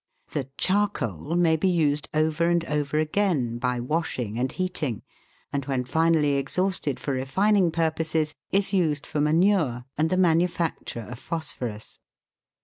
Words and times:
The" 0.31 0.49
charcoal" 0.57 1.35
may 1.35 1.55
be 1.55 1.67
used 1.67 2.09
over 2.11 2.49
and 2.49 2.65
over 2.65 2.97
again 2.97 3.59
by 3.59 3.79
wash 3.79 4.17
ing 4.17 4.39
and 4.39 4.51
heating, 4.51 5.03
and 5.53 5.63
when 5.65 5.85
finally 5.85 6.37
exhausted 6.37 6.99
for 6.99 7.13
refining 7.13 7.69
purposes, 7.69 8.33
is 8.49 8.73
used 8.73 9.05
for 9.05 9.21
manure 9.21 9.85
and 9.99 10.09
the 10.09 10.17
manufacture 10.17 11.05
of 11.07 11.19
phos 11.19 11.53
phorus. 11.53 11.99